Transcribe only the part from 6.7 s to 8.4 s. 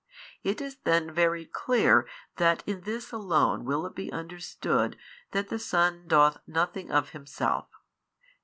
of Himself, viz.